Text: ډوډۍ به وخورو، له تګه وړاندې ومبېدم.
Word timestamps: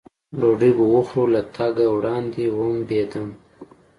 ډوډۍ 0.39 0.71
به 0.77 0.85
وخورو، 0.95 1.31
له 1.35 1.41
تګه 1.55 1.85
وړاندې 1.95 2.43
ومبېدم. 2.57 3.27